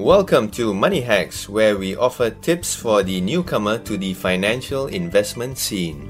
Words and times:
Welcome 0.00 0.48
to 0.52 0.72
Money 0.72 1.02
Hacks, 1.02 1.46
where 1.46 1.76
we 1.76 1.94
offer 1.94 2.30
tips 2.30 2.74
for 2.74 3.02
the 3.02 3.20
newcomer 3.20 3.76
to 3.80 3.98
the 3.98 4.14
financial 4.14 4.86
investment 4.86 5.58
scene. 5.58 6.08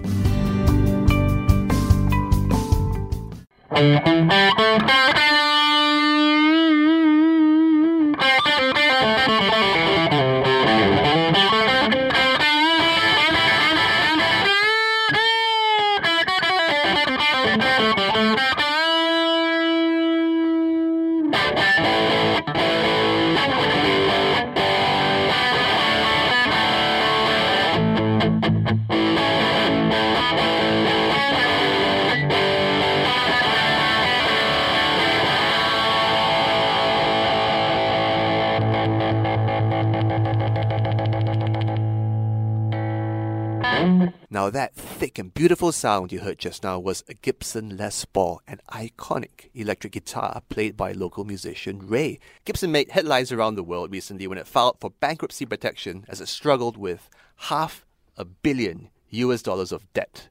Now, 44.41 44.49
that 44.49 44.75
thick 44.75 45.19
and 45.19 45.35
beautiful 45.35 45.71
sound 45.71 46.13
you 46.13 46.21
heard 46.21 46.39
just 46.39 46.63
now 46.63 46.79
was 46.79 47.05
a 47.07 47.13
Gibson 47.13 47.77
Les 47.77 48.07
Paul, 48.07 48.41
an 48.49 48.59
iconic 48.71 49.51
electric 49.53 49.93
guitar 49.93 50.41
played 50.49 50.79
by 50.79 50.93
local 50.93 51.27
musician 51.27 51.87
Ray. 51.87 52.19
Gibson 52.47 52.73
made 52.73 52.93
headlines 52.93 53.33
around 53.33 53.57
the 53.57 53.63
world 53.63 53.93
recently 53.93 54.27
when 54.27 54.39
it 54.39 54.47
filed 54.47 54.81
for 54.81 54.93
bankruptcy 54.99 55.45
protection 55.45 56.07
as 56.09 56.23
it 56.23 56.29
struggled 56.29 56.79
with 56.79 57.11
half 57.51 57.85
a 58.17 58.25
billion 58.25 58.89
US 59.11 59.43
dollars 59.43 59.73
of 59.73 59.85
debt. 59.93 60.31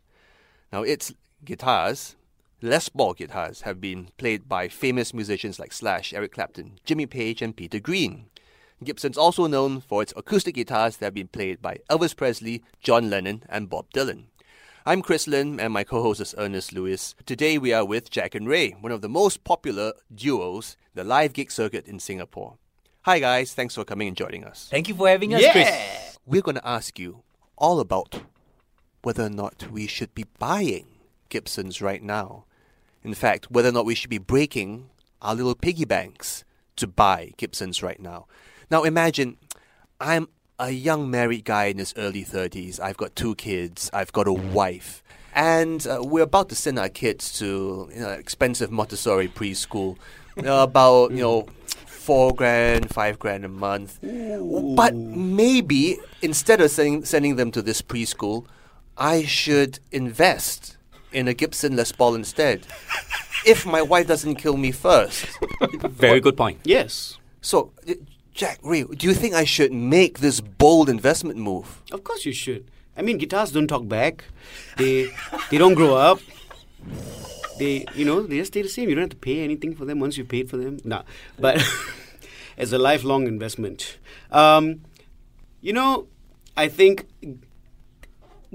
Now, 0.73 0.81
its 0.81 1.13
guitars, 1.45 2.15
Les 2.63 2.89
Paul 2.89 3.13
guitars, 3.13 3.61
have 3.61 3.79
been 3.79 4.09
played 4.17 4.49
by 4.49 4.69
famous 4.69 5.13
musicians 5.13 5.59
like 5.59 5.71
Slash, 5.71 6.13
Eric 6.13 6.31
Clapton, 6.31 6.79
Jimmy 6.83 7.05
Page, 7.05 7.43
and 7.43 7.55
Peter 7.55 7.79
Green. 7.79 8.25
Gibson's 8.81 9.17
also 9.17 9.45
known 9.45 9.81
for 9.81 10.01
its 10.01 10.13
acoustic 10.15 10.55
guitars 10.55 10.97
that 10.97 11.07
have 11.07 11.13
been 11.13 11.27
played 11.27 11.61
by 11.61 11.79
Elvis 11.89 12.15
Presley, 12.15 12.63
John 12.81 13.09
Lennon, 13.09 13.43
and 13.49 13.69
Bob 13.69 13.91
Dylan. 13.93 14.25
I'm 14.85 15.01
Chris 15.01 15.27
Lin, 15.27 15.59
and 15.59 15.73
my 15.73 15.83
co 15.83 16.01
host 16.01 16.21
is 16.21 16.33
Ernest 16.37 16.71
Lewis. 16.71 17.13
Today 17.25 17.57
we 17.57 17.73
are 17.73 17.83
with 17.83 18.09
Jack 18.09 18.35
and 18.35 18.47
Ray, 18.47 18.71
one 18.71 18.93
of 18.93 19.01
the 19.01 19.09
most 19.09 19.43
popular 19.43 19.91
duos, 20.15 20.77
the 20.93 21.03
live 21.03 21.33
gig 21.33 21.51
circuit 21.51 21.87
in 21.87 21.99
Singapore. 21.99 22.55
Hi, 23.01 23.19
guys. 23.19 23.53
Thanks 23.53 23.75
for 23.75 23.83
coming 23.83 24.07
and 24.07 24.15
joining 24.15 24.45
us. 24.45 24.69
Thank 24.71 24.87
you 24.87 24.95
for 24.95 25.09
having 25.09 25.33
us, 25.33 25.43
Chris. 25.51 26.17
We're 26.25 26.41
going 26.41 26.55
to 26.55 26.67
ask 26.67 26.97
you 26.97 27.23
all 27.57 27.81
about 27.81 28.21
whether 29.01 29.23
or 29.23 29.29
not 29.29 29.69
we 29.69 29.87
should 29.87 30.15
be 30.15 30.25
buying 30.37 30.87
Gibsons 31.27 31.81
right 31.81 32.01
now. 32.01 32.45
In 33.03 33.13
fact, 33.13 33.51
whether 33.51 33.69
or 33.69 33.73
not 33.73 33.85
we 33.85 33.95
should 33.95 34.09
be 34.09 34.19
breaking 34.19 34.89
our 35.21 35.35
little 35.35 35.55
piggy 35.55 35.85
banks 35.85 36.45
to 36.77 36.87
buy 36.87 37.33
Gibsons 37.35 37.83
right 37.83 37.99
now. 37.99 38.25
Now 38.71 38.83
imagine 38.83 39.37
I'm 39.99 40.29
a 40.59 40.69
young 40.69 41.09
married 41.09 41.45
guy 41.45 41.65
in 41.65 41.79
his 41.79 41.93
early 41.97 42.23
30s. 42.23 42.79
I've 42.79 42.97
got 42.97 43.15
two 43.15 43.33
kids. 43.35 43.89
I've 43.93 44.13
got 44.13 44.27
a 44.27 44.33
wife. 44.33 45.03
And 45.33 45.85
uh, 45.87 46.01
we're 46.03 46.23
about 46.23 46.49
to 46.49 46.55
send 46.55 46.77
our 46.77 46.89
kids 46.89 47.37
to 47.39 47.89
you 47.93 48.01
know, 48.01 48.09
expensive 48.09 48.71
Montessori 48.71 49.27
preschool. 49.27 49.97
You 50.37 50.43
about, 50.51 51.11
you 51.11 51.21
know, 51.21 51.47
four 51.65 52.33
grand, 52.33 52.89
five 52.91 53.17
grand 53.17 53.45
a 53.45 53.49
month. 53.49 53.99
But 54.01 54.93
maybe 54.95 55.97
instead 56.21 56.61
of 56.61 56.69
sending, 56.69 57.05
sending 57.05 57.37
them 57.37 57.51
to 57.51 57.61
this 57.61 57.81
preschool, 57.81 58.45
I 58.97 59.23
should 59.23 59.79
invest 59.91 60.77
in 61.11 61.27
a 61.27 61.33
Gibson 61.33 61.75
Les 61.75 61.91
Paul 61.91 62.15
instead. 62.15 62.67
if 63.45 63.65
my 63.65 63.81
wife 63.81 64.07
doesn't 64.07 64.35
kill 64.35 64.57
me 64.57 64.71
first. 64.71 65.25
Very 65.83 66.19
good 66.19 66.37
point. 66.37 66.59
Yes. 66.63 67.17
So, 67.41 67.71
uh, 67.87 67.93
Jack, 68.39 68.59
Ray, 68.63 68.83
do 68.83 69.05
you 69.05 69.13
think 69.13 69.33
I 69.35 69.43
should 69.43 69.73
make 69.73 70.19
this 70.19 70.39
bold 70.39 70.87
investment 70.87 71.37
move? 71.37 71.83
Of 71.91 72.05
course 72.05 72.25
you 72.25 72.31
should. 72.31 72.71
I 72.95 73.01
mean, 73.01 73.17
guitars 73.17 73.51
don't 73.51 73.67
talk 73.67 73.85
back. 73.85 74.23
They 74.77 75.11
they 75.51 75.57
don't 75.57 75.73
grow 75.73 75.95
up. 75.95 76.21
They 77.57 77.85
you 77.95 78.05
know 78.05 78.23
they 78.23 78.37
just 78.37 78.53
stay 78.53 78.61
the 78.61 78.69
same. 78.69 78.87
You 78.87 78.95
don't 78.95 79.01
have 79.01 79.09
to 79.09 79.17
pay 79.17 79.43
anything 79.43 79.75
for 79.75 79.83
them 79.83 79.99
once 79.99 80.17
you 80.17 80.23
paid 80.23 80.49
for 80.49 80.55
them. 80.55 80.77
Nah, 80.85 81.03
but 81.37 81.61
it's 82.57 82.71
a 82.71 82.77
lifelong 82.77 83.27
investment. 83.27 83.97
Um, 84.31 84.85
you 85.59 85.73
know, 85.73 86.07
I 86.55 86.69
think 86.69 87.09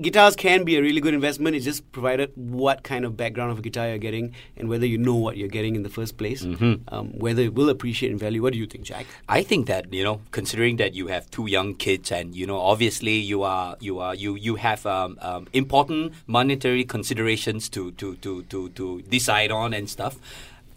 guitars 0.01 0.35
can 0.37 0.65
be 0.65 0.77
a 0.77 0.83
really 0.83 1.01
good 1.01 1.15
investment. 1.15 1.57
It's 1.57 1.65
just 1.65 1.91
provided 1.93 2.33
what 2.35 2.83
kind 2.83 3.05
of 3.05 3.17
background 3.17 3.53
of 3.53 3.59
a 3.59 3.63
guitar 3.63 3.89
you're 3.89 3.99
getting 3.99 4.35
and 4.57 4.69
whether 4.69 4.87
you 4.87 4.99
know 4.99 5.15
what 5.15 5.37
you're 5.37 5.49
getting 5.49 5.77
in 5.77 5.83
the 5.83 5.89
first 5.89 6.17
place. 6.17 6.43
Um, 6.89 7.09
whether 7.19 7.43
it 7.43 7.55
will 7.55 7.69
appreciate 7.69 8.13
in 8.13 8.19
value. 8.19 8.43
What 8.43 8.53
do 8.53 8.59
you 8.59 8.67
think, 8.67 8.85
Jack? 8.85 9.07
I 9.29 9.43
think 9.43 9.67
that 9.67 9.93
you 9.93 10.05
know, 10.05 10.21
considering 10.31 10.77
that 10.77 10.95
you 10.95 11.09
have 11.09 11.31
two 11.31 11.47
young 11.49 11.75
kids, 11.75 12.11
and 12.11 12.35
you 12.35 12.47
know, 12.47 12.59
obviously 12.59 13.15
you 13.15 13.43
are 13.43 13.77
you 13.81 13.99
are 14.01 14.15
you 14.15 14.35
you 14.35 14.57
have 14.57 14.85
um, 14.87 15.19
um, 15.21 15.47
important 15.53 16.13
monetary 16.27 16.85
considerations 16.85 17.69
to 17.71 17.93
to 17.93 18.17
to 18.17 18.43
to 18.45 18.69
to 18.71 19.03
decide 19.03 19.51
on 19.51 19.73
and 19.75 19.89
stuff. 19.89 20.19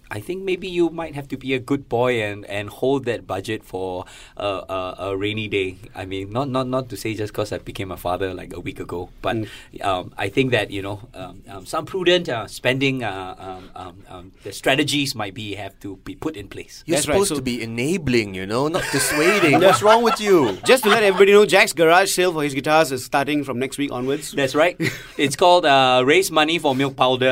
I 0.10 0.20
think 0.20 0.44
maybe 0.44 0.68
you 0.68 0.90
might 0.90 1.16
have 1.16 1.28
to 1.30 1.38
be 1.38 1.54
a 1.54 1.60
good 1.60 1.90
boy 1.90 2.22
and, 2.24 2.46
and 2.46 2.70
hold 2.70 3.06
that 3.06 3.28
budget 3.28 3.64
for 3.64 4.06
a, 4.38 4.46
a, 4.46 4.96
a 5.00 5.18
rainy 5.18 5.48
day. 5.48 5.78
I 5.96 6.06
mean, 6.06 6.32
not 6.32 6.50
not 6.50 6.68
not 6.68 6.90
to 6.90 6.98
say 6.98 7.14
just 7.14 7.34
because 7.34 7.52
I 7.52 7.58
became 7.58 7.92
a 7.92 7.98
father 7.98 8.34
like 8.34 8.54
a 8.54 8.60
week 8.60 8.80
ago, 8.80 9.10
but 9.22 9.38
um, 9.82 10.14
I 10.18 10.30
think 10.30 10.52
that 10.52 10.72
you 10.72 10.82
know 10.82 11.02
um, 11.14 11.44
um, 11.50 11.66
some 11.66 11.86
prudent 11.86 12.30
uh, 12.30 12.48
spending 12.48 13.04
uh, 13.04 13.36
um, 13.38 13.70
um, 13.76 14.04
um, 14.08 14.32
the 14.44 14.52
strategies 14.54 15.16
might 15.16 15.34
be 15.34 15.56
have 15.56 15.78
to 15.82 15.98
be 15.98 16.16
put 16.16 16.36
in 16.36 16.48
place. 16.48 16.84
You're 16.86 16.96
That's 16.96 17.08
right, 17.08 17.16
supposed 17.16 17.30
so- 17.30 17.36
to 17.36 17.42
be 17.42 17.62
enabling, 17.62 18.34
you 18.34 18.46
know, 18.46 18.68
not 18.68 18.84
dissuading. 18.92 19.60
What's 19.68 19.82
wrong 19.82 20.04
with 20.04 20.20
you? 20.22 20.58
Just 20.66 20.84
to 20.84 20.90
let 20.90 21.04
everybody 21.04 21.32
know, 21.34 21.46
Jack's 21.46 21.74
garage 21.74 22.12
sale 22.12 22.32
for 22.32 22.44
his 22.44 22.54
guitars 22.54 22.92
is 22.92 23.04
starting 23.04 23.44
from 23.44 23.60
next 23.60 23.78
week 23.78 23.92
onwards. 23.92 24.32
That's 24.32 24.56
right. 24.56 24.76
it's 25.18 25.36
called 25.36 25.66
uh, 25.66 26.04
Raise 26.06 26.32
Money 26.32 26.60
for 26.60 26.76
Milk 26.76 26.96
Powder, 26.96 27.28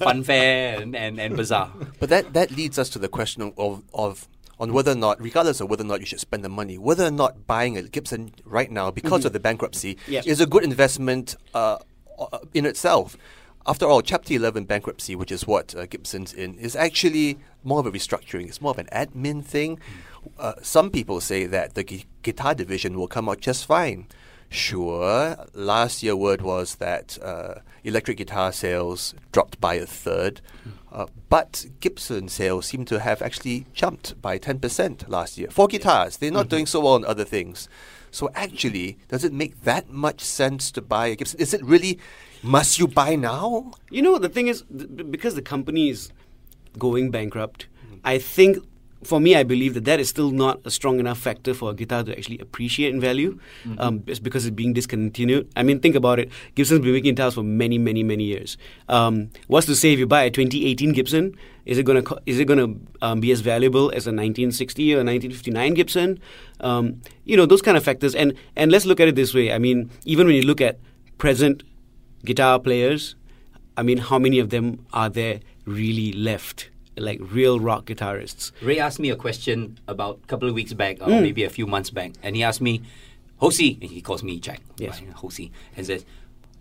Funfair, 0.00 0.80
and, 0.82 0.96
and, 0.96 1.20
and 1.20 1.36
Bazaar. 1.36 1.70
But 2.00 2.08
that, 2.10 2.32
that 2.32 2.50
leads 2.50 2.78
us 2.78 2.88
to 2.90 2.98
the 2.98 3.08
question 3.08 3.52
of, 3.56 3.82
of 3.92 4.28
on 4.60 4.72
whether 4.72 4.92
or 4.92 4.96
not, 4.96 5.20
regardless 5.20 5.60
of 5.60 5.68
whether 5.68 5.82
or 5.82 5.86
not 5.86 6.00
you 6.00 6.06
should 6.06 6.20
spend 6.20 6.44
the 6.44 6.48
money, 6.48 6.78
whether 6.78 7.04
or 7.04 7.10
not 7.10 7.46
buying 7.46 7.76
a 7.76 7.82
Gibson 7.82 8.32
right 8.44 8.70
now 8.70 8.90
because 8.90 9.24
of 9.24 9.32
the 9.32 9.40
bankruptcy 9.40 9.96
Yep. 10.06 10.26
is 10.26 10.40
a 10.40 10.46
good 10.46 10.62
investment 10.62 11.34
uh, 11.54 11.78
uh, 12.18 12.38
in 12.54 12.64
itself. 12.64 13.16
After 13.66 13.86
all, 13.86 14.02
Chapter 14.02 14.34
11 14.34 14.64
bankruptcy, 14.66 15.16
which 15.16 15.32
is 15.32 15.46
what 15.46 15.74
uh, 15.74 15.86
Gibson's 15.86 16.32
in, 16.32 16.54
is 16.58 16.76
actually 16.76 17.38
more 17.64 17.80
of 17.80 17.86
a 17.86 17.90
restructuring. 17.90 18.46
It's 18.46 18.60
more 18.60 18.70
of 18.72 18.78
an 18.78 18.88
admin 18.92 19.42
thing. 19.44 19.80
Uh, 20.38 20.52
some 20.62 20.90
people 20.90 21.20
say 21.20 21.46
that 21.46 21.74
the 21.74 21.82
gu- 21.82 22.02
guitar 22.22 22.54
division 22.54 22.98
will 22.98 23.08
come 23.08 23.28
out 23.28 23.40
just 23.40 23.64
fine. 23.66 24.06
Sure, 24.54 25.36
last 25.52 26.04
year 26.04 26.14
word 26.14 26.40
was 26.40 26.76
that 26.76 27.18
uh, 27.20 27.54
electric 27.82 28.18
guitar 28.18 28.52
sales 28.52 29.12
dropped 29.32 29.60
by 29.60 29.74
a 29.74 29.84
third, 29.84 30.40
uh, 30.92 31.06
but 31.28 31.66
Gibson 31.80 32.28
sales 32.28 32.66
seem 32.66 32.84
to 32.84 33.00
have 33.00 33.20
actually 33.20 33.66
jumped 33.74 34.22
by 34.22 34.38
10% 34.38 35.08
last 35.08 35.38
year 35.38 35.48
for 35.50 35.66
guitars. 35.66 36.18
They're 36.18 36.30
not 36.30 36.48
doing 36.48 36.66
so 36.66 36.78
well 36.78 36.94
on 36.94 37.04
other 37.04 37.24
things. 37.24 37.68
So 38.12 38.30
actually, 38.36 38.96
does 39.08 39.24
it 39.24 39.32
make 39.32 39.62
that 39.62 39.90
much 39.90 40.20
sense 40.20 40.70
to 40.70 40.80
buy 40.80 41.08
a 41.08 41.16
Gibson? 41.16 41.40
Is 41.40 41.52
it 41.52 41.64
really, 41.64 41.98
must 42.40 42.78
you 42.78 42.86
buy 42.86 43.16
now? 43.16 43.72
You 43.90 44.02
know, 44.02 44.18
the 44.18 44.28
thing 44.28 44.46
is, 44.46 44.62
th- 44.70 45.10
because 45.10 45.34
the 45.34 45.42
company 45.42 45.88
is 45.88 46.12
going 46.78 47.10
bankrupt, 47.10 47.66
I 48.04 48.18
think, 48.18 48.58
for 49.04 49.20
me, 49.20 49.36
I 49.36 49.42
believe 49.42 49.74
that 49.74 49.84
that 49.84 50.00
is 50.00 50.08
still 50.08 50.30
not 50.30 50.60
a 50.64 50.70
strong 50.70 50.98
enough 51.00 51.18
factor 51.18 51.54
for 51.54 51.70
a 51.70 51.74
guitar 51.74 52.02
to 52.02 52.16
actually 52.16 52.38
appreciate 52.38 52.94
in 52.94 53.00
value. 53.00 53.38
Um, 53.78 54.02
it's 54.06 54.18
because 54.18 54.46
it's 54.46 54.54
being 54.54 54.72
discontinued. 54.72 55.48
I 55.56 55.62
mean, 55.62 55.80
think 55.80 55.94
about 55.94 56.18
it. 56.18 56.30
Gibson's 56.54 56.80
been 56.80 56.92
making 56.92 57.14
guitars 57.14 57.34
for 57.34 57.42
many, 57.42 57.78
many, 57.78 58.02
many 58.02 58.24
years. 58.24 58.56
Um, 58.88 59.30
what's 59.46 59.66
to 59.66 59.76
say 59.76 59.92
if 59.92 59.98
you 59.98 60.06
buy 60.06 60.22
a 60.24 60.30
2018 60.30 60.92
Gibson, 60.92 61.36
is 61.64 61.78
it 61.78 61.84
gonna 61.84 62.02
co- 62.02 62.18
is 62.26 62.38
it 62.38 62.44
gonna 62.44 62.74
um, 63.00 63.20
be 63.20 63.32
as 63.32 63.40
valuable 63.40 63.88
as 63.90 64.06
a 64.06 64.12
1960 64.12 64.94
or 64.94 64.98
1959 64.98 65.74
Gibson? 65.74 66.20
Um, 66.60 67.00
you 67.24 67.36
know, 67.36 67.46
those 67.46 67.62
kind 67.62 67.76
of 67.76 67.84
factors. 67.84 68.14
And 68.14 68.34
and 68.56 68.70
let's 68.70 68.84
look 68.84 69.00
at 69.00 69.08
it 69.08 69.14
this 69.14 69.32
way. 69.32 69.52
I 69.52 69.58
mean, 69.58 69.90
even 70.04 70.26
when 70.26 70.36
you 70.36 70.42
look 70.42 70.60
at 70.60 70.78
present 71.18 71.62
guitar 72.24 72.58
players, 72.58 73.16
I 73.76 73.82
mean, 73.82 73.98
how 73.98 74.18
many 74.18 74.38
of 74.38 74.50
them 74.50 74.86
are 74.92 75.08
there 75.08 75.40
really 75.64 76.12
left? 76.12 76.70
Like 76.96 77.20
real 77.22 77.58
rock 77.60 77.86
guitarists. 77.86 78.52
Ray 78.62 78.78
asked 78.78 79.00
me 79.00 79.10
a 79.10 79.16
question 79.16 79.78
about 79.88 80.20
a 80.22 80.26
couple 80.26 80.48
of 80.48 80.54
weeks 80.54 80.72
back, 80.72 80.98
or 81.00 81.08
maybe 81.08 81.42
a 81.44 81.50
few 81.50 81.66
months 81.66 81.90
back, 81.90 82.12
and 82.22 82.36
he 82.36 82.42
asked 82.44 82.60
me, 82.60 82.82
Hosi, 83.42 83.80
and 83.82 83.90
he 83.90 84.00
calls 84.00 84.22
me 84.22 84.38
Jack, 84.38 84.60
Yes. 84.78 85.00
right, 85.00 85.10
Hosi, 85.16 85.50
and 85.76 85.84
says, 85.86 86.04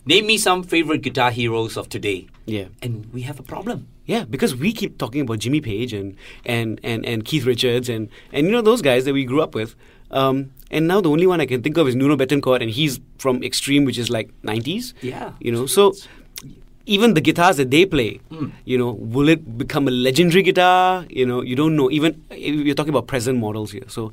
Name 0.05 0.25
me 0.27 0.37
some 0.37 0.63
favorite 0.63 1.01
guitar 1.01 1.31
heroes 1.31 1.77
of 1.77 1.87
today. 1.87 2.27
Yeah. 2.45 2.65
And 2.81 3.05
we 3.13 3.21
have 3.21 3.39
a 3.39 3.43
problem. 3.43 3.87
Yeah, 4.05 4.25
because 4.25 4.53
we 4.53 4.73
keep 4.73 4.97
talking 4.97 5.21
about 5.21 5.39
Jimmy 5.39 5.61
Page 5.61 5.93
and 5.93 6.17
and 6.43 6.77
and, 6.83 7.05
and 7.05 7.23
Keith 7.23 7.45
Richards 7.45 7.87
and 7.87 8.09
and 8.33 8.45
you 8.45 8.51
know 8.51 8.61
those 8.61 8.81
guys 8.81 9.05
that 9.05 9.13
we 9.13 9.23
grew 9.23 9.41
up 9.41 9.55
with. 9.55 9.75
Um, 10.11 10.51
and 10.71 10.87
now 10.89 10.99
the 10.99 11.09
only 11.09 11.25
one 11.25 11.39
I 11.39 11.45
can 11.45 11.63
think 11.63 11.77
of 11.77 11.87
is 11.87 11.95
Nuno 11.95 12.17
Bettencourt, 12.17 12.61
and 12.61 12.69
he's 12.69 12.99
from 13.17 13.41
Extreme, 13.43 13.85
which 13.85 13.97
is 13.97 14.09
like 14.09 14.29
90s. 14.41 14.93
Yeah. 15.01 15.31
You 15.39 15.51
know, 15.53 15.65
so 15.67 15.93
even 16.85 17.13
the 17.13 17.21
guitars 17.21 17.57
that 17.57 17.71
they 17.71 17.85
play, 17.85 18.19
you 18.65 18.77
know, 18.77 18.91
will 18.91 19.29
it 19.29 19.57
become 19.57 19.87
a 19.87 19.91
legendary 19.91 20.43
guitar? 20.43 21.05
You 21.09 21.25
know, 21.25 21.41
you 21.41 21.55
don't 21.55 21.75
know. 21.75 21.89
Even 21.91 22.23
if 22.29 22.65
you're 22.65 22.75
talking 22.75 22.89
about 22.89 23.07
present 23.07 23.39
models 23.39 23.71
here. 23.71 23.87
So 23.87 24.11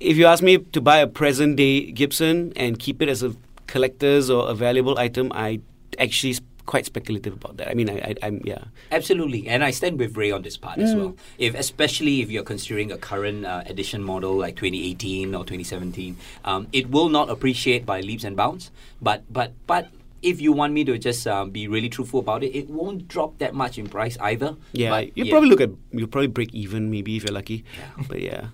if 0.00 0.16
you 0.16 0.26
ask 0.26 0.42
me 0.42 0.58
to 0.58 0.80
buy 0.80 0.98
a 0.98 1.06
present 1.06 1.56
day 1.56 1.90
Gibson 1.90 2.52
and 2.56 2.78
keep 2.78 3.02
it 3.02 3.08
as 3.08 3.22
a 3.22 3.34
collector's 3.66 4.30
or 4.30 4.48
a 4.48 4.54
valuable 4.54 4.98
item, 4.98 5.32
I 5.34 5.60
actually 5.98 6.36
quite 6.66 6.84
speculative 6.84 7.32
about 7.32 7.56
that. 7.56 7.68
I 7.70 7.74
mean, 7.74 7.88
I, 7.88 7.94
I, 7.98 8.14
I'm 8.22 8.42
yeah. 8.44 8.64
Absolutely, 8.90 9.48
and 9.48 9.64
I 9.64 9.70
stand 9.70 9.98
with 9.98 10.16
Ray 10.16 10.32
on 10.32 10.42
this 10.42 10.56
part 10.56 10.78
as 10.78 10.94
well. 10.94 11.16
If 11.38 11.54
especially 11.54 12.20
if 12.20 12.30
you're 12.30 12.42
considering 12.42 12.92
a 12.92 12.98
current 12.98 13.46
uh, 13.46 13.62
edition 13.66 14.02
model 14.02 14.34
like 14.34 14.56
2018 14.56 15.34
or 15.34 15.44
2017, 15.44 16.16
um, 16.44 16.66
it 16.72 16.90
will 16.90 17.08
not 17.08 17.30
appreciate 17.30 17.86
by 17.86 18.00
leaps 18.00 18.24
and 18.24 18.36
bounds. 18.36 18.70
But 19.00 19.22
but 19.32 19.52
but 19.66 19.88
if 20.26 20.40
you 20.40 20.52
want 20.52 20.72
me 20.72 20.84
to 20.84 20.98
just 20.98 21.26
um, 21.26 21.50
be 21.50 21.68
really 21.68 21.88
truthful 21.88 22.18
about 22.18 22.42
it, 22.42 22.54
it 22.54 22.68
won't 22.68 23.06
drop 23.06 23.38
that 23.38 23.54
much 23.54 23.78
in 23.78 23.86
price 23.86 24.18
either. 24.20 24.56
Yeah, 24.72 24.90
but, 24.90 25.16
you 25.16 25.24
yeah. 25.24 25.30
probably 25.30 25.48
look 25.50 25.60
at 25.60 25.70
you'll 25.92 26.08
probably 26.08 26.26
break 26.26 26.52
even 26.52 26.90
maybe 26.90 27.16
if 27.16 27.24
you're 27.24 27.32
lucky. 27.32 27.64
Yeah. 27.78 28.04
But 28.08 28.20
yeah. 28.20 28.46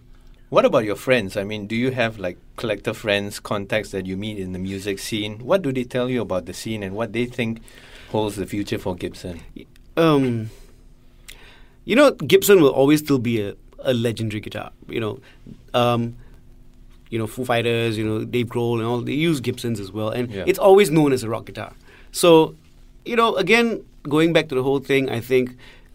What 0.51 0.67
about 0.67 0.85
your 0.85 0.97
friends? 0.97 1.39
I 1.39 1.45
mean, 1.45 1.67
do 1.67 1.75
you 1.75 1.93
have 1.93 2.19
like 2.19 2.37
collector 2.57 2.93
friends, 2.93 3.41
contacts 3.41 3.91
that 3.93 4.05
you 4.05 4.19
meet 4.19 4.39
in 4.39 4.53
the 4.53 4.59
music 4.59 4.99
scene? 4.99 5.39
What 5.39 5.63
do 5.63 5.73
they 5.73 5.85
tell 5.85 6.11
you 6.11 6.21
about 6.21 6.45
the 6.45 6.53
scene 6.53 6.83
and 6.83 6.95
what 6.95 7.15
they 7.15 7.25
think 7.25 7.63
holds 8.11 8.37
the 8.37 8.45
future 8.45 8.77
for 8.77 8.95
Gibson? 8.95 9.41
Um, 9.97 10.51
you 11.87 11.97
know, 11.97 12.11
Gibson 12.11 12.61
will 12.61 12.69
always 12.69 13.01
still 13.01 13.19
be 13.19 13.41
a, 13.41 13.55
a 13.79 13.95
legendary 13.95 14.41
guitar. 14.41 14.73
You 14.89 15.01
know, 15.01 15.21
um, 15.73 16.17
you 17.13 17.19
know, 17.21 17.27
Foo 17.35 17.45
Fighters, 17.45 17.99
you 17.99 18.05
know, 18.09 18.25
Dave 18.25 18.47
Grohl 18.55 18.79
and 18.81 18.87
all 18.89 19.01
they 19.09 19.13
use 19.29 19.39
Gibsons 19.47 19.79
as 19.85 19.91
well, 19.93 20.09
and 20.17 20.25
Yeah. 20.33 20.45
it's 20.51 20.59
always 20.69 20.89
known 20.97 21.13
as 21.13 21.23
a 21.23 21.29
rock 21.35 21.45
guitar. 21.51 21.73
So, 22.11 22.55
you 23.11 23.17
know, 23.21 23.37
again, 23.37 23.67
going 24.17 24.33
back 24.33 24.49
to 24.51 24.55
the 24.59 24.63
whole 24.69 24.81
thing, 24.91 25.11
I 25.19 25.21
think 25.21 25.47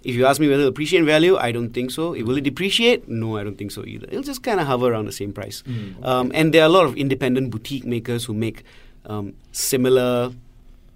if 0.04 0.14
you 0.16 0.26
ask 0.30 0.40
me 0.40 0.48
whether 0.48 0.62
it'll 0.62 0.70
appreciate 0.76 1.00
in 1.00 1.06
value, 1.06 1.36
I 1.48 1.52
don't 1.52 1.72
think 1.78 1.90
so. 1.92 2.14
It 2.14 2.24
Will 2.28 2.38
it 2.38 2.44
depreciate? 2.52 3.10
No, 3.10 3.36
I 3.40 3.44
don't 3.44 3.58
think 3.58 3.72
so 3.72 3.82
either. 3.94 4.08
It'll 4.12 4.24
just 4.34 4.44
kind 4.44 4.60
of 4.62 4.68
hover 4.68 4.88
around 4.92 5.06
the 5.12 5.18
same 5.22 5.34
price. 5.34 5.64
um, 6.12 6.32
and 6.40 6.54
there 6.54 6.62
are 6.66 6.70
a 6.74 6.76
lot 6.80 6.86
of 6.86 6.96
independent 6.96 7.50
boutique 7.52 7.86
makers 7.96 8.26
who 8.26 8.34
make 8.34 8.64
um, 9.14 9.34
similar 9.52 10.32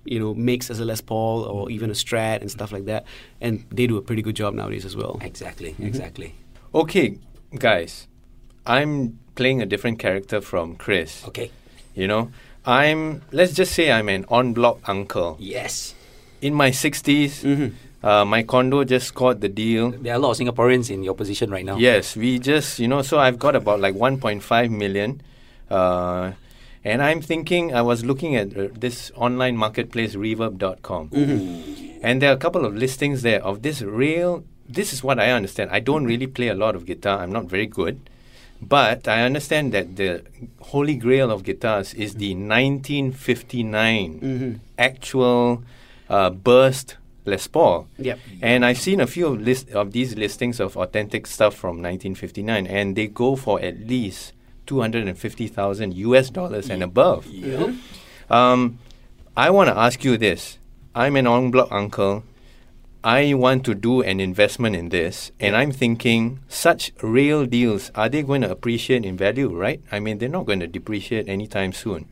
you 0.04 0.20
know, 0.20 0.34
makes 0.34 0.72
as 0.72 0.80
a 0.80 0.86
Les 0.86 1.00
Paul 1.02 1.44
or 1.44 1.70
even 1.70 1.90
a 1.92 1.94
Strat 1.94 2.42
and 2.42 2.50
stuff 2.50 2.72
like 2.72 2.86
that. 2.86 3.06
And 3.40 3.54
they 3.72 3.86
do 3.86 3.98
a 3.98 4.02
pretty 4.02 4.24
good 4.24 4.36
job 4.36 4.56
nowadays 4.56 4.84
as 4.86 4.96
well. 4.96 5.20
Exactly, 5.22 5.72
Mm-hmm. 5.74 5.86
exactly. 5.92 6.30
Okay, 6.74 7.18
guys, 7.60 8.08
I'm 8.66 9.20
playing 9.36 9.62
a 9.62 9.66
different 9.66 10.00
character 10.00 10.42
from 10.42 10.76
Chris. 10.76 11.26
Okay. 11.28 11.52
You 11.96 12.08
know, 12.08 12.32
I'm, 12.66 13.22
let's 13.32 13.54
just 13.54 13.74
say 13.74 13.92
I'm 13.92 14.10
an 14.10 14.26
en 14.32 14.54
bloc 14.54 14.80
uncle. 14.88 15.38
Yes. 15.40 15.96
In 16.42 16.54
my 16.54 16.72
60s, 16.72 17.44
Mhm. 17.44 17.74
uh, 18.04 18.26
my 18.26 18.44
condo 18.44 18.84
just 18.84 19.08
scored 19.08 19.42
the 19.42 19.50
deal. 19.50 19.92
There 19.92 20.14
are 20.14 20.16
a 20.16 20.20
lot 20.20 20.32
of 20.32 20.38
Singaporeans 20.38 20.90
in 20.90 21.04
your 21.04 21.16
position 21.16 21.50
right 21.52 21.66
now. 21.66 21.78
Yes, 21.78 22.16
we 22.16 22.40
just, 22.40 22.80
you 22.80 22.88
know, 22.88 23.02
so 23.02 23.20
I've 23.20 23.38
got 23.40 23.56
about 23.56 23.80
like 23.80 23.96
1.5 23.96 24.70
million. 24.72 25.22
Uh, 25.70 26.32
and 26.84 27.02
I'm 27.02 27.22
thinking, 27.22 27.74
I 27.76 27.82
was 27.82 28.04
looking 28.04 28.36
at 28.36 28.58
uh, 28.58 28.68
this 28.74 29.12
online 29.16 29.56
marketplace, 29.58 30.16
reverb.com. 30.16 31.10
And 32.02 32.22
there 32.22 32.32
are 32.32 32.34
a 32.36 32.38
couple 32.38 32.66
of 32.66 32.76
listings 32.76 33.22
there 33.22 33.44
of 33.44 33.62
this 33.62 33.82
real. 33.82 34.44
This 34.68 34.94
is 34.94 35.04
what 35.04 35.20
I 35.20 35.32
understand. 35.32 35.70
I 35.72 35.80
don't 35.80 36.06
really 36.06 36.26
play 36.28 36.48
a 36.48 36.56
lot 36.56 36.76
of 36.76 36.86
guitar, 36.86 37.20
I'm 37.20 37.32
not 37.32 37.46
very 37.46 37.68
good. 37.68 38.00
But 38.62 39.08
I 39.08 39.24
understand 39.24 39.72
that 39.74 39.96
the 39.96 40.24
holy 40.60 40.96
grail 40.96 41.32
of 41.32 41.44
guitars 41.44 41.94
is 41.94 42.16
the 42.16 42.36
1959 42.36 44.60
actual 44.78 45.64
uh, 46.10 46.30
burst 46.30 46.98
Les 47.26 47.48
Paul. 47.48 47.88
Yep. 47.98 48.20
And 48.42 48.66
I've 48.66 48.78
seen 48.78 49.00
a 49.00 49.08
few 49.08 49.28
of, 49.28 49.42
list, 49.42 49.70
of 49.72 49.92
these 49.92 50.16
listings 50.16 50.60
of 50.60 50.78
authentic 50.78 51.28
stuff 51.28 51.56
from 51.56 51.82
1959, 51.82 52.68
and 52.68 52.96
they 52.96 53.08
go 53.08 53.36
for 53.36 53.62
at 53.62 53.88
least 53.88 54.34
250,000 54.68 55.94
US 55.94 56.30
dollars 56.30 56.70
and 56.70 56.84
above. 56.84 57.28
Um, 58.30 58.80
I 59.36 59.50
want 59.50 59.70
to 59.70 59.78
ask 59.78 60.04
you 60.04 60.18
this. 60.18 60.58
I'm 60.94 61.16
an 61.16 61.28
en 61.28 61.52
bloc 61.52 61.72
uncle. 61.72 62.24
I 63.04 63.34
want 63.34 63.66
to 63.66 63.74
do 63.74 64.02
an 64.04 64.20
investment 64.20 64.76
in 64.76 64.90
this, 64.90 65.32
and 65.40 65.56
I'm 65.56 65.72
thinking 65.72 66.40
such 66.48 66.92
real 67.02 67.48
deals 67.48 67.90
are 67.96 68.08
they 68.08 68.22
going 68.22 68.42
to 68.42 68.52
appreciate 68.52 69.06
in 69.06 69.18
value, 69.18 69.50
right? 69.50 69.82
I 69.92 70.00
mean, 70.00 70.20
they're 70.20 70.30
not 70.30 70.46
going 70.46 70.60
to 70.60 70.68
depreciate 70.68 71.28
anytime 71.28 71.74
soon. 71.74 72.08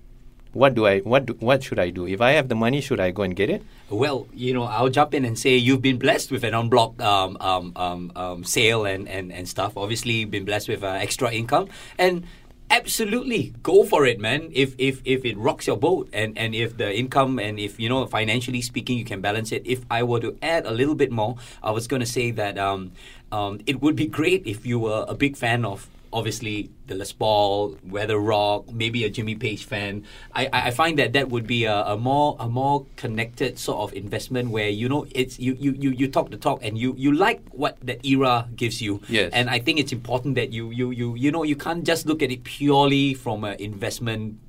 What 0.52 0.74
do 0.74 0.88
I 0.88 1.00
what 1.02 1.28
do, 1.28 1.34
what 1.40 1.62
should 1.62 1.78
I 1.78 1.92
do? 1.92 2.08
If 2.08 2.22
I 2.22 2.32
have 2.32 2.50
the 2.50 2.56
money, 2.56 2.82
should 2.82 3.00
I 3.00 3.12
go 3.12 3.22
and 3.22 3.36
get 3.36 3.52
it? 3.52 3.62
Well, 3.92 4.28
you 4.34 4.52
know, 4.52 4.64
I'll 4.64 4.90
jump 4.90 5.14
in 5.14 5.26
and 5.26 5.38
say 5.38 5.56
you've 5.56 5.84
been 5.84 6.00
blessed 6.00 6.32
with 6.32 6.44
an 6.44 6.56
unblocked 6.56 7.02
um, 7.02 7.38
um, 7.40 7.72
um, 7.76 8.12
um, 8.16 8.44
sale 8.44 8.86
and, 8.86 9.08
and, 9.08 9.32
and 9.32 9.48
stuff. 9.48 9.78
Obviously, 9.78 10.14
you've 10.14 10.32
been 10.32 10.46
blessed 10.46 10.70
with 10.70 10.84
uh, 10.84 10.88
extra 10.88 11.32
income. 11.32 11.70
And 12.00 12.26
absolutely, 12.70 13.54
go 13.64 13.84
for 13.84 14.06
it, 14.06 14.20
man. 14.20 14.50
If, 14.54 14.76
if, 14.78 15.02
if 15.06 15.26
it 15.26 15.38
rocks 15.38 15.68
your 15.68 15.78
boat 15.78 16.10
and, 16.14 16.38
and 16.38 16.56
if 16.56 16.78
the 16.78 16.96
income 16.98 17.40
and 17.40 17.60
if, 17.60 17.80
you 17.80 17.90
know, 17.90 18.06
financially 18.06 18.62
speaking, 18.62 18.98
you 18.98 19.06
can 19.06 19.22
balance 19.22 19.52
it. 19.52 19.64
If 19.66 19.86
I 19.90 20.04
were 20.04 20.20
to 20.20 20.38
add 20.42 20.66
a 20.66 20.72
little 20.72 20.96
bit 20.96 21.12
more, 21.12 21.38
I 21.64 21.72
was 21.72 21.88
going 21.88 22.02
to 22.02 22.06
say 22.06 22.32
that 22.32 22.58
um, 22.58 22.92
um, 23.32 23.60
it 23.66 23.82
would 23.82 23.96
be 23.96 24.08
great 24.08 24.46
if 24.46 24.66
you 24.66 24.80
were 24.80 25.06
a 25.08 25.16
big 25.16 25.38
fan 25.38 25.66
of 25.66 25.88
obviously 26.12 26.70
the 26.88 26.96
Les 26.96 27.12
Paul, 27.12 27.78
Weather 27.84 28.18
Rock, 28.18 28.72
maybe 28.72 29.04
a 29.04 29.10
Jimmy 29.10 29.36
Page 29.36 29.66
fan. 29.66 30.06
I, 30.34 30.50
I 30.52 30.72
find 30.72 30.98
that 31.00 31.14
that 31.14 31.30
would 31.30 31.46
be 31.46 31.66
a, 31.66 31.76
a 31.86 31.98
more 31.98 32.36
a 32.40 32.48
more 32.50 32.86
connected 32.96 33.60
sort 33.60 33.80
of 33.80 33.94
investment 33.94 34.50
where 34.50 34.70
you 34.70 34.90
know 34.90 35.06
it's 35.12 35.40
you, 35.40 35.56
you, 35.60 35.72
you, 35.74 35.92
you 35.92 36.08
talk 36.08 36.32
the 36.32 36.38
talk 36.38 36.60
and 36.64 36.78
you, 36.78 36.96
you 36.98 37.14
like 37.14 37.42
what 37.52 37.78
that 37.82 38.06
era 38.06 38.48
gives 38.56 38.82
you. 38.82 39.02
Yes. 39.08 39.32
And 39.34 39.50
I 39.50 39.60
think 39.60 39.80
it's 39.80 39.92
important 39.92 40.36
that 40.36 40.52
you 40.52 40.72
you 40.72 40.92
you 40.92 41.16
you 41.16 41.32
know 41.32 41.44
you 41.44 41.56
can't 41.56 41.84
just 41.84 42.06
look 42.06 42.22
at 42.22 42.32
it 42.32 42.44
purely 42.44 43.14
from 43.14 43.44
an 43.44 43.60
investment 43.60 44.40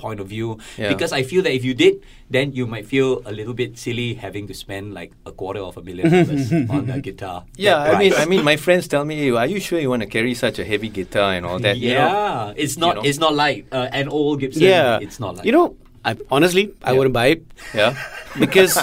point 0.00 0.18
of 0.24 0.28
view 0.32 0.56
Yeah. 0.80 0.88
because 0.92 1.12
I 1.12 1.22
feel 1.22 1.42
that 1.46 1.52
if 1.54 1.64
you 1.68 1.74
did 1.74 2.00
then 2.36 2.52
you 2.58 2.64
might 2.66 2.86
feel 2.86 3.20
a 3.26 3.32
little 3.38 3.54
bit 3.54 3.76
silly 3.76 4.14
having 4.14 4.46
to 4.50 4.54
spend 4.54 4.94
like 4.94 5.12
a 5.26 5.32
quarter 5.32 5.60
of 5.60 5.76
a 5.76 5.82
million 5.82 6.08
dollars 6.14 6.52
on 6.76 6.88
a 6.88 7.00
guitar. 7.02 7.44
Yeah, 7.56 7.76
I 7.90 7.98
mean. 7.98 8.12
I 8.14 8.24
mean, 8.32 8.42
my 8.46 8.54
friends 8.56 8.86
tell 8.92 9.04
me, 9.04 9.14
"Hey, 9.22 9.30
"Are 9.34 9.50
you 9.54 9.58
sure 9.58 9.78
you 9.84 9.90
want 9.90 10.02
to 10.06 10.10
carry 10.16 10.34
such 10.38 10.58
a 10.62 10.64
heavy 10.72 10.88
guitar 10.98 11.34
and 11.36 11.44
all 11.44 11.58
that?" 11.66 11.76
yeah, 11.76 11.90
You 11.90 11.98
know? 11.98 12.54
it's 12.64 12.76
not 12.78 12.92
know. 12.96 13.02
it's 13.08 13.18
not 13.24 13.32
light. 13.34 13.66
Uh, 13.74 13.88
an 14.00 14.06
old 14.08 14.38
Gibson, 14.40 14.62
Yeah. 14.62 15.02
it's 15.06 15.18
not 15.18 15.36
light. 15.42 15.46
You 15.50 15.52
know, 15.58 15.66
I, 16.06 16.14
honestly, 16.30 16.64
I 16.86 16.92
Yeah. 16.92 16.98
wouldn't 16.98 17.16
buy 17.18 17.26
it 17.34 17.42
yeah. 17.74 17.92
because 18.44 18.78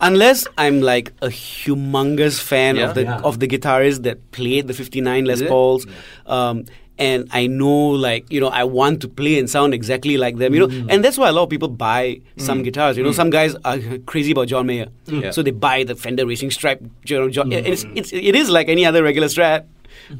unless 0.00 0.46
I'm 0.56 0.80
like 0.80 1.12
a 1.20 1.28
humongous 1.28 2.40
fan 2.40 2.76
Yeah. 2.76 2.88
of 2.88 2.94
the 2.96 3.04
Yeah. 3.04 3.20
of 3.28 3.38
the 3.38 3.48
guitarist 3.52 4.02
that 4.08 4.18
played 4.32 4.66
the 4.66 4.74
59 4.74 5.24
Les? 5.28 5.42
Pauls, 5.42 5.86
um, 6.26 6.64
and 6.98 7.28
I 7.32 7.46
know 7.46 7.88
like 7.90 8.30
you 8.32 8.40
know 8.40 8.48
I 8.48 8.64
want 8.64 9.00
to 9.02 9.08
play 9.08 9.38
and 9.38 9.48
sound 9.48 9.74
exactly 9.74 10.16
like 10.16 10.36
them, 10.38 10.54
you 10.54 10.60
know, 10.60 10.68
Mm. 10.68 10.86
and 10.90 11.04
that's 11.04 11.16
why 11.18 11.28
a 11.28 11.32
lot 11.32 11.44
of 11.44 11.50
people 11.50 11.68
buy 11.68 12.20
some 12.36 12.62
guitars. 12.62 12.96
You 12.96 13.04
know, 13.04 13.12
some 13.12 13.30
guys 13.30 13.54
are 13.64 13.78
crazy 14.06 14.32
about 14.32 14.48
John 14.48 14.66
Mayer, 14.66 14.88
Yeah. 15.06 15.30
so 15.30 15.42
they 15.42 15.50
buy 15.52 15.84
the 15.84 15.94
Fender 15.94 16.26
Racing 16.26 16.50
Stripe. 16.50 16.82
You 17.06 17.20
know, 17.20 17.28
John, 17.30 17.50
Mm. 17.50 17.66
it's, 17.66 17.84
it's 17.94 18.12
it 18.12 18.34
is 18.34 18.50
like 18.50 18.68
any 18.68 18.84
other 18.84 19.02
regular 19.02 19.28
Strat, 19.28 19.64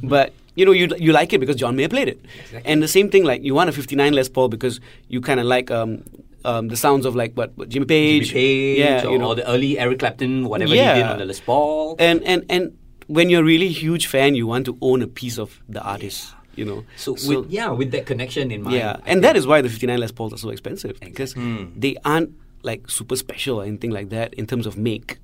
but. 0.03 0.33
You 0.59 0.65
know, 0.67 0.73
you 0.73 0.89
you 0.99 1.13
like 1.13 1.33
it 1.33 1.39
because 1.39 1.55
John 1.55 1.77
Mayer 1.77 1.89
played 1.89 2.09
it, 2.09 2.19
and 2.65 2.83
the 2.83 2.89
same 2.89 3.11
thing 3.11 3.23
like 3.23 3.45
you 3.45 3.55
want 3.55 3.71
a 3.71 3.73
'59 3.73 4.13
Les 4.13 4.29
Paul 4.29 4.49
because 4.49 4.81
you 5.07 5.21
kind 5.21 5.39
of 5.39 5.47
like 5.47 5.71
um, 5.71 6.03
um, 6.45 6.67
the 6.67 6.75
sounds 6.77 7.07
of 7.07 7.15
like 7.15 7.35
what, 7.35 7.53
what 7.57 7.69
Jimmy 7.69 7.87
Jimmy 7.87 8.19
Page, 8.19 8.33
Page, 8.33 8.79
yeah, 8.81 9.07
or, 9.07 9.13
you 9.13 9.19
know, 9.19 9.37
the 9.37 9.47
early 9.49 9.79
Eric 9.79 10.01
Clapton, 10.01 10.49
whatever 10.49 10.73
he 10.75 10.81
did 10.81 10.97
Yeah. 10.99 11.13
on 11.13 11.19
the 11.21 11.27
Les 11.27 11.39
Paul. 11.39 11.95
and 12.01 12.25
and 12.25 12.43
and 12.51 12.73
when 13.07 13.31
you're 13.31 13.43
a 13.43 13.45
really 13.45 13.69
huge 13.69 14.09
fan, 14.09 14.35
you 14.35 14.49
want 14.49 14.67
to 14.67 14.77
own 14.83 15.01
a 15.01 15.07
piece 15.07 15.39
of 15.39 15.63
the 15.69 15.81
artist. 15.81 16.35
You 16.59 16.65
know, 16.65 16.85
so, 16.97 17.13
with, 17.13 17.51
yeah, 17.51 17.71
with 17.71 17.91
that 17.93 18.05
connection 18.07 18.51
in 18.51 18.63
mind. 18.65 18.77
yeah, 18.77 18.91
I 18.91 18.93
and 18.95 19.05
think- 19.05 19.23
that 19.23 19.37
is 19.37 19.47
why 19.47 19.63
the 19.63 19.69
59 19.69 19.99
Les 20.01 20.11
Pauls 20.13 20.33
are 20.33 20.39
so 20.39 20.51
expensive 20.51 20.99
because 21.01 21.33
Hmm. 21.35 21.67
they 21.77 21.97
aren't 22.05 22.31
like 22.65 22.91
super 22.91 23.15
special 23.17 23.61
or 23.61 23.65
anything 23.65 23.93
like 23.93 24.09
that 24.11 24.35
in 24.35 24.45
terms 24.47 24.67
of 24.67 24.77
make. 24.77 25.19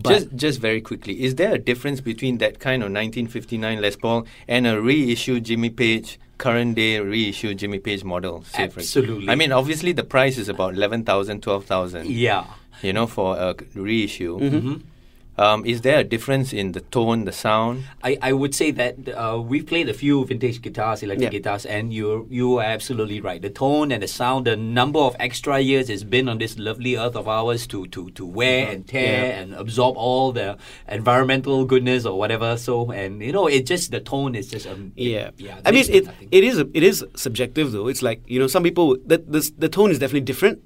But 0.00 0.10
just, 0.14 0.26
just 0.36 0.60
very 0.60 0.80
quickly, 0.80 1.14
is 1.26 1.34
there 1.34 1.52
a 1.54 1.58
difference 1.58 2.00
between 2.00 2.38
that 2.38 2.58
kind 2.60 2.82
of 2.84 2.88
1959 2.90 3.80
Les 3.82 3.96
Paul 3.96 4.26
and 4.46 4.66
a 4.66 4.80
reissue 4.80 5.40
Jimmy 5.40 5.70
Page, 5.70 6.18
current 6.38 6.76
day 6.76 7.00
reissue 7.00 7.52
Jimmy 7.54 7.80
Page 7.80 8.02
model? 8.04 8.44
say, 8.44 8.68
for- 8.68 8.80
Absolutely. 8.80 9.28
I 9.28 9.34
mean, 9.34 9.52
obviously 9.52 9.92
the 9.92 10.04
price 10.04 10.38
is 10.38 10.48
about 10.48 10.74
11,000, 10.74 11.42
12,000. 11.42 12.06
yeah. 12.08 12.44
You 12.80 12.92
know, 12.92 13.06
for 13.08 13.36
a 13.36 13.56
reissue. 13.74 14.38
Mm-hmm. 14.38 14.74
Um, 15.38 15.64
is 15.64 15.82
there 15.82 16.00
a 16.00 16.04
difference 16.04 16.52
in 16.52 16.72
the 16.72 16.80
tone, 16.80 17.24
the 17.24 17.30
sound? 17.32 17.84
I, 18.02 18.18
I 18.20 18.32
would 18.32 18.54
say 18.56 18.72
that 18.72 18.96
uh, 19.10 19.40
we've 19.40 19.64
played 19.64 19.88
a 19.88 19.94
few 19.94 20.24
vintage 20.24 20.60
guitars, 20.62 21.02
electric 21.04 21.32
Yeah. 21.32 21.38
guitars, 21.38 21.64
and 21.64 21.92
you 21.92 22.26
you 22.28 22.58
are 22.58 22.64
absolutely 22.64 23.20
right. 23.20 23.40
The 23.40 23.50
tone 23.50 23.92
and 23.92 24.02
the 24.02 24.08
sound, 24.08 24.46
the 24.46 24.56
number 24.56 24.98
of 24.98 25.14
extra 25.20 25.60
years 25.60 25.88
it's 25.90 26.02
been 26.02 26.28
on 26.28 26.38
this 26.38 26.58
lovely 26.58 26.96
earth 26.96 27.14
of 27.14 27.28
ours 27.28 27.66
to 27.68 27.86
to, 27.94 28.10
to 28.10 28.26
wear 28.26 28.66
and 28.72 28.86
tear 28.86 29.26
Yeah. 29.28 29.38
and 29.40 29.54
absorb 29.54 29.96
all 29.96 30.32
the 30.32 30.58
environmental 30.88 31.64
goodness 31.64 32.04
or 32.04 32.18
whatever. 32.18 32.56
So 32.56 32.90
and 32.90 33.22
you 33.22 33.32
know 33.32 33.46
it 33.46 33.64
just 33.66 33.90
the 33.92 34.00
tone 34.00 34.34
is 34.34 34.48
just 34.50 34.66
um, 34.66 34.92
Yeah, 34.96 35.30
yeah. 35.38 35.60
I 35.64 35.70
mean, 35.70 35.84
it 35.88 36.06
nothing. 36.06 36.28
it 36.32 36.42
is 36.44 36.58
a, 36.58 36.66
it 36.74 36.82
is 36.82 37.04
subjective 37.14 37.70
though. 37.72 37.86
It's 37.88 38.02
like 38.02 38.22
you 38.26 38.38
know, 38.40 38.48
some 38.48 38.62
people 38.64 38.96
that 39.06 39.30
the 39.30 39.48
the 39.56 39.68
tone 39.68 39.90
is 39.90 39.98
definitely 39.98 40.26
different, 40.26 40.58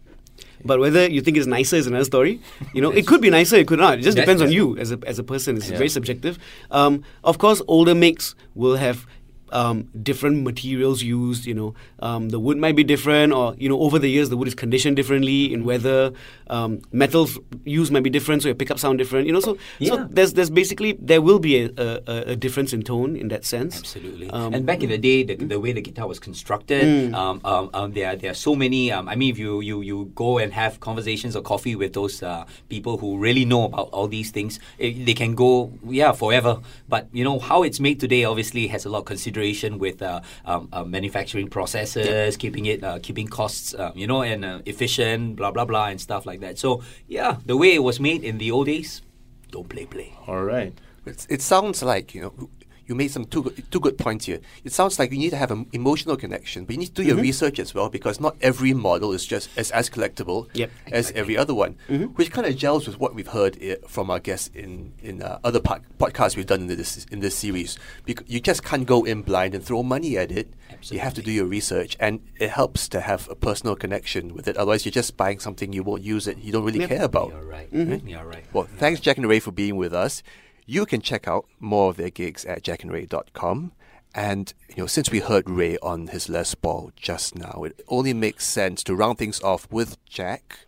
but 0.65 0.79
whether 0.81 1.09
you 1.09 1.21
think 1.21 1.37
it's 1.37 1.47
nicer 1.47 1.77
is 1.77 1.87
another 1.87 2.05
story. 2.05 2.41
You 2.75 2.83
know, 2.83 2.91
it 2.91 3.07
could 3.07 3.21
be 3.21 3.31
nicer, 3.31 3.57
it 3.57 3.67
could 3.67 3.79
not. 3.79 3.99
It 3.99 4.03
just 4.03 4.17
depends 4.17 4.43
on 4.43 4.51
you 4.53 4.77
as 4.79 4.93
a 4.93 4.99
as 5.07 5.19
a 5.19 5.23
person. 5.25 5.57
It's 5.57 5.69
Yeah. 5.71 5.77
very 5.77 5.89
subjective. 5.89 6.39
Um, 6.71 7.03
of 7.25 7.39
course, 7.39 7.63
older 7.69 7.95
makes 7.95 8.35
will 8.55 8.77
have. 8.77 9.07
Um, 9.53 9.89
different 10.03 10.43
materials 10.45 11.03
used, 11.03 11.45
you 11.47 11.53
know, 11.55 11.75
um, 12.01 12.31
the 12.31 12.41
wood 12.41 12.57
might 12.57 12.75
be 12.75 12.85
different, 12.85 13.33
or 13.33 13.55
you 13.59 13.69
know, 13.69 13.79
over 13.81 13.99
the 13.99 14.09
years 14.09 14.31
the 14.31 14.37
wood 14.37 14.49
is 14.49 14.55
conditioned 14.55 14.97
differently 14.97 15.53
in 15.53 15.65
weather. 15.65 16.13
Um, 16.49 16.81
metals 16.91 17.39
used 17.65 17.93
might 17.93 18.03
be 18.03 18.11
different, 18.11 18.43
so 18.43 18.49
your 18.49 18.55
pickup 18.55 18.79
sound 18.79 18.97
different, 18.99 19.27
you 19.27 19.33
know. 19.33 19.41
So, 19.41 19.59
Yeah. 19.79 19.89
so 19.91 20.09
there's 20.11 20.33
there's 20.33 20.49
basically 20.51 20.93
there 21.01 21.21
will 21.21 21.39
be 21.39 21.55
a, 21.65 21.71
a, 21.77 22.15
a- 22.33 22.37
difference 22.37 22.73
in 22.73 22.83
tone 22.83 23.15
in 23.17 23.29
that 23.29 23.45
sense. 23.45 23.79
Absolutely. 23.79 24.31
Um, 24.31 24.55
and 24.55 24.65
back 24.65 24.83
in 24.83 24.89
the 24.89 24.99
day, 24.99 25.23
the, 25.23 25.35
the 25.37 25.61
way 25.61 25.73
the 25.73 25.83
guitar 25.83 26.07
was 26.09 26.19
constructed, 26.19 27.13
um, 27.15 27.41
um, 27.45 27.69
um, 27.75 27.93
there, 27.93 28.17
there 28.17 28.31
are 28.31 28.41
so 28.49 28.55
many. 28.57 28.91
Um, 28.91 29.07
I 29.09 29.17
mean, 29.17 29.31
if 29.31 29.39
you, 29.39 29.61
you, 29.61 29.83
you 29.83 30.11
go 30.15 30.39
and 30.39 30.53
have 30.53 30.81
conversations 30.81 31.37
or 31.37 31.43
coffee 31.43 31.77
with 31.77 31.93
those 31.93 32.23
uh, 32.23 32.45
people 32.71 32.97
who 32.97 33.19
really 33.19 33.45
know 33.45 33.65
about 33.65 33.91
all 33.93 34.09
these 34.09 34.31
things, 34.31 34.59
eh, 34.81 34.95
they 35.05 35.15
can 35.15 35.35
go, 35.35 35.71
yeah, 35.87 36.13
forever. 36.13 36.59
But, 36.89 37.09
you 37.13 37.23
know, 37.23 37.39
how 37.39 37.63
it's 37.65 37.81
made 37.81 38.01
today 38.01 38.25
obviously 38.25 38.67
has 38.69 38.85
a 38.87 38.89
lot 38.89 39.01
of 39.01 39.05
consideration 39.05 39.42
with 39.79 40.03
uh, 40.03 40.21
um, 40.45 40.69
uh, 40.73 40.85
manufacturing 40.85 41.49
processes, 41.49 42.37
keeping 42.37 42.67
it, 42.67 42.83
uh, 42.83 42.99
keeping 43.03 43.29
costs, 43.29 43.75
uh, 43.75 43.93
you 43.95 44.07
know, 44.07 44.23
and 44.23 44.45
uh, 44.45 44.61
efficient, 44.67 45.37
blah, 45.37 45.51
blah, 45.51 45.65
blah, 45.65 45.87
and 45.87 46.01
stuff 46.01 46.27
like 46.27 46.41
that. 46.41 46.59
So, 46.59 46.83
yeah, 47.09 47.37
the 47.45 47.57
way 47.57 47.75
it 47.75 47.83
was 47.83 48.01
made 48.01 48.23
in 48.25 48.39
the 48.39 48.51
old 48.51 48.67
days, 48.67 49.03
don't 49.51 49.69
play, 49.69 49.87
play. 49.87 50.15
All 50.27 50.43
right. 50.43 50.73
It's, 51.05 51.27
it 51.29 51.43
sounds 51.43 51.83
like 51.83 52.15
you 52.15 52.23
know 52.23 52.49
you 52.93 52.97
made 52.97 53.11
some 53.11 53.25
two 53.25 53.43
good, 53.43 53.65
two 53.71 53.81
good 53.81 53.97
points 53.97 54.27
here. 54.27 54.41
It 54.65 54.73
sounds 54.73 54.99
like 54.99 55.11
you 55.13 55.19
need 55.19 55.31
to 55.31 55.37
have 55.39 55.51
an 55.51 55.67
emotional 55.73 56.15
connection, 56.17 56.67
but 56.67 56.75
you 56.75 56.79
need 56.81 56.95
to 56.95 57.03
do 57.03 57.05
your 57.05 57.17
research 57.17 57.59
as 57.59 57.75
well 57.75 57.89
because 57.89 58.21
not 58.21 58.37
every 58.43 58.75
model 58.75 59.13
is 59.13 59.25
just 59.25 59.49
as, 59.57 59.71
as 59.71 59.89
collectible 59.89 60.49
Yep. 60.53 60.71
as 60.93 61.11
every 61.13 61.37
other 61.39 61.55
one, 61.55 61.77
which 62.17 62.31
kind 62.31 62.47
of 62.47 62.55
gels 62.57 62.87
with 62.87 63.01
what 63.01 63.15
we've 63.15 63.29
heard 63.29 63.57
i 63.63 63.77
from 63.89 64.11
our 64.11 64.19
guests 64.21 64.51
in 64.55 64.93
in 65.03 65.23
uh, 65.23 65.39
other 65.43 65.61
pod- 65.61 65.85
podcasts 65.99 66.37
we've 66.37 66.47
done 66.47 66.61
in 66.63 66.67
this 66.67 67.07
in 67.11 67.21
this 67.21 67.35
series. 67.35 67.79
Bec- 68.07 68.25
you 68.29 68.41
just 68.41 68.63
can't 68.63 68.85
go 68.87 69.05
in 69.05 69.23
blind 69.23 69.55
and 69.55 69.65
throw 69.65 69.83
money 69.83 70.19
at 70.19 70.31
it. 70.31 70.53
You 70.91 70.99
have 71.01 71.15
to 71.15 71.23
do 71.23 71.31
your 71.33 71.47
research, 71.47 71.97
and 72.01 72.21
it 72.39 72.51
helps 72.51 72.89
to 72.89 73.01
have 73.01 73.29
a 73.31 73.35
personal 73.35 73.75
connection 73.77 74.35
with 74.35 74.49
it. 74.49 74.57
Otherwise, 74.57 74.85
you're 74.85 74.93
just 75.03 75.17
buying 75.17 75.39
something 75.39 75.73
you 75.73 75.83
won't 75.83 76.03
use 76.03 76.27
it. 76.27 76.37
You 76.39 76.51
don't 76.53 76.65
really 76.65 76.81
Yep. 76.81 76.89
care 76.89 77.05
about. 77.05 77.29
You're 77.31 77.45
right. 77.57 77.71
Mm-hmm. 77.73 78.09
You're 78.09 78.25
right. 78.27 78.45
Well, 78.53 78.67
thanks, 78.79 79.01
Jack 79.01 79.17
and 79.19 79.29
Ray, 79.29 79.39
for 79.41 79.53
being 79.53 79.77
with 79.77 79.95
us. 79.95 80.23
You 80.67 80.87
can 80.87 81.01
check 81.01 81.27
out 81.29 81.47
more 81.61 81.91
of 81.91 81.97
their 81.97 82.11
gigs 82.11 82.45
at 82.45 82.63
jackandray.com. 82.63 83.73
And, 84.15 84.53
you 84.69 84.77
know, 84.83 84.87
since 84.87 85.11
we 85.11 85.21
heard 85.21 85.49
Ray 85.49 85.79
on 85.83 86.09
his 86.09 86.29
Les 86.29 86.55
Paul 86.55 86.93
just 86.97 87.35
now, 87.35 87.63
it 87.65 87.81
only 87.89 88.13
makes 88.13 88.47
sense 88.47 88.83
to 88.85 88.95
round 88.95 89.17
things 89.19 89.41
off 89.43 89.67
with 89.71 89.97
Jack 90.05 90.59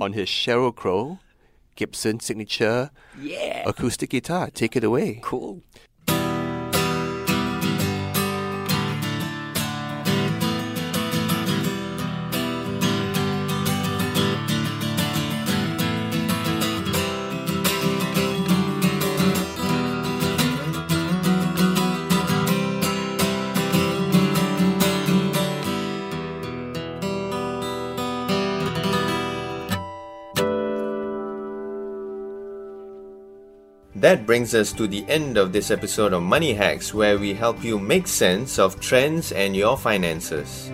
on 0.00 0.12
his 0.12 0.28
Sheryl 0.28 0.74
Crow 0.74 1.18
Gibson 1.76 2.20
signature 2.20 2.90
Yeah. 3.18 3.62
acoustic 3.66 4.10
guitar. 4.10 4.50
Take 4.50 4.76
it 4.76 4.84
away. 4.84 5.20
Cool. 5.22 5.62
That 34.00 34.24
brings 34.24 34.54
us 34.54 34.72
to 34.80 34.86
the 34.88 35.04
end 35.08 35.36
of 35.36 35.52
this 35.52 35.70
episode 35.70 36.14
of 36.14 36.22
Money 36.22 36.54
Hacks, 36.54 36.94
where 36.94 37.18
we 37.18 37.34
help 37.34 37.62
you 37.62 37.78
make 37.78 38.08
sense 38.08 38.58
of 38.58 38.80
trends 38.80 39.30
and 39.30 39.54
your 39.54 39.76
finances. 39.76 40.70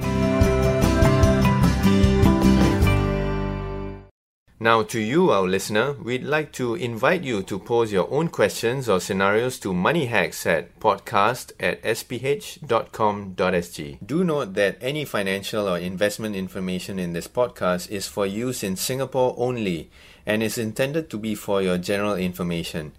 Now, 4.61 4.85
to 4.85 5.01
you, 5.01 5.31
our 5.31 5.43
listener, 5.43 5.95
we'd 5.95 6.23
like 6.23 6.53
to 6.53 6.77
invite 6.77 7.25
you 7.25 7.43
to 7.43 7.59
pose 7.59 7.91
your 7.91 8.09
own 8.13 8.29
questions 8.29 8.89
or 8.89 9.01
scenarios 9.01 9.59
to 9.59 9.75
Money 9.75 10.07
Hacks 10.07 10.47
at 10.47 10.79
podcast 10.79 11.51
at 11.59 11.83
sph.com.sg. 11.83 12.69
Do 14.07 14.23
note 14.23 14.55
that 14.55 14.79
any 14.81 15.05
financial 15.05 15.69
or 15.69 15.79
investment 15.79 16.37
information 16.37 17.01
in 17.01 17.13
this 17.13 17.27
podcast 17.27 17.91
is 17.91 18.07
for 18.07 18.25
use 18.25 18.63
in 18.63 18.77
Singapore 18.77 19.35
only 19.37 19.91
and 20.25 20.45
is 20.45 20.59
intended 20.59 21.11
to 21.11 21.19
be 21.19 21.35
for 21.35 21.61
your 21.61 21.77
general 21.77 22.15
information. 22.15 22.93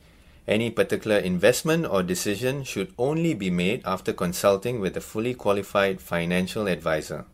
Any 0.47 0.69
particular 0.71 1.17
investment 1.17 1.85
or 1.85 2.03
decision 2.03 2.63
should 2.63 2.93
only 2.97 3.33
be 3.33 3.49
made 3.49 3.81
after 3.83 4.13
consulting 4.13 4.79
with 4.79 4.95
a 4.95 5.01
fully 5.01 5.33
qualified 5.33 5.99
financial 5.99 6.67
advisor. 6.67 7.25